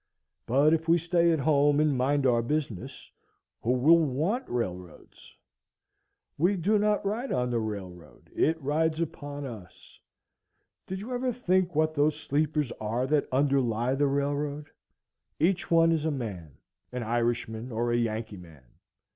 But 0.47 0.73
if 0.73 0.87
we 0.89 0.97
stay 0.97 1.31
at 1.31 1.37
home 1.41 1.79
and 1.79 1.95
mind 1.95 2.25
our 2.25 2.41
business, 2.41 3.07
who 3.61 3.69
will 3.73 3.99
want 4.03 4.49
railroads? 4.49 5.31
We 6.39 6.55
do 6.57 6.79
not 6.79 7.05
ride 7.05 7.31
on 7.31 7.51
the 7.51 7.59
railroad; 7.59 8.31
it 8.35 8.59
rides 8.59 8.99
upon 8.99 9.45
us. 9.45 9.99
Did 10.87 11.01
you 11.01 11.13
ever 11.13 11.31
think 11.31 11.75
what 11.75 11.93
those 11.93 12.19
sleepers 12.19 12.71
are 12.81 13.05
that 13.05 13.31
underlie 13.31 13.93
the 13.93 14.07
railroad? 14.07 14.71
Each 15.39 15.69
one 15.69 15.91
is 15.91 16.03
a 16.05 16.09
man, 16.09 16.57
an 16.91 17.03
Irish 17.03 17.47
man, 17.47 17.71
or 17.71 17.91
a 17.91 17.95
Yankee 17.95 18.37
man. 18.37 18.63